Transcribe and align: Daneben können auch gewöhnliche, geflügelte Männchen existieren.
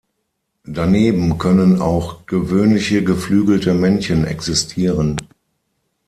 Daneben 0.65 1.37
können 1.37 1.79
auch 1.79 2.25
gewöhnliche, 2.25 3.03
geflügelte 3.03 3.75
Männchen 3.75 4.25
existieren. 4.25 5.17